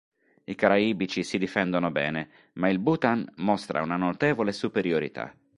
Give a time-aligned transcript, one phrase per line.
[0.45, 5.31] I caraibici si difendono bene, ma il Bhutan mostra una notevole superiorità.